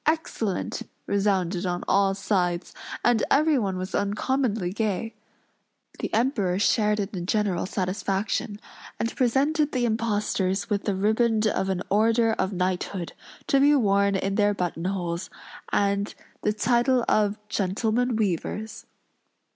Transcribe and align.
Excellent!" 0.07 0.81
resounded 1.05 1.63
on 1.63 1.83
all 1.87 2.15
sides; 2.15 2.73
and 3.05 3.23
everyone 3.29 3.77
was 3.77 3.93
uncommonly 3.93 4.73
gay. 4.73 5.13
The 5.99 6.11
Emperor 6.11 6.57
shared 6.57 6.99
in 6.99 7.09
the 7.13 7.21
general 7.21 7.67
satisfaction; 7.67 8.59
and 8.99 9.15
presented 9.15 9.73
the 9.73 9.85
impostors 9.85 10.71
with 10.71 10.85
the 10.85 10.95
riband 10.95 11.45
of 11.45 11.69
an 11.69 11.83
order 11.91 12.33
of 12.33 12.51
knighthood, 12.51 13.13
to 13.45 13.59
be 13.59 13.75
worn 13.75 14.15
in 14.15 14.33
their 14.33 14.55
button 14.55 14.85
holes, 14.85 15.29
and 15.71 16.15
the 16.41 16.51
title 16.51 17.05
of 17.07 17.37
"Gentlemen 17.47 18.15
Weavers." 18.15 18.87